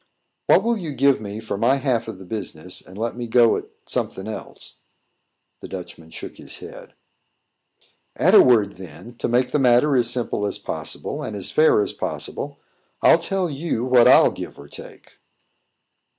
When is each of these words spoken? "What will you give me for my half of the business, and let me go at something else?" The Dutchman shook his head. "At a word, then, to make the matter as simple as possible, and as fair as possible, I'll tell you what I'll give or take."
"What 0.47 0.63
will 0.63 0.77
you 0.77 0.93
give 0.93 1.21
me 1.21 1.39
for 1.39 1.59
my 1.59 1.75
half 1.75 2.07
of 2.07 2.17
the 2.17 2.25
business, 2.25 2.81
and 2.81 2.97
let 2.97 3.15
me 3.15 3.27
go 3.27 3.55
at 3.55 3.65
something 3.85 4.27
else?" 4.27 4.79
The 5.59 5.67
Dutchman 5.67 6.09
shook 6.09 6.37
his 6.37 6.57
head. 6.57 6.95
"At 8.15 8.33
a 8.33 8.41
word, 8.41 8.77
then, 8.77 9.13
to 9.17 9.27
make 9.27 9.51
the 9.51 9.59
matter 9.59 9.95
as 9.95 10.09
simple 10.09 10.47
as 10.47 10.57
possible, 10.57 11.21
and 11.21 11.35
as 11.35 11.51
fair 11.51 11.81
as 11.81 11.93
possible, 11.93 12.57
I'll 13.03 13.19
tell 13.19 13.47
you 13.47 13.85
what 13.85 14.07
I'll 14.07 14.31
give 14.31 14.57
or 14.57 14.67
take." 14.67 15.19